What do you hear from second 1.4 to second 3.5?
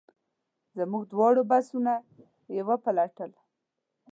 بکسونه یې وپلټل.